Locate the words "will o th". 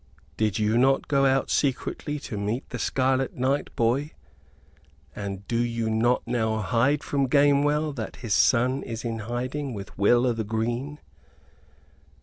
9.99-10.47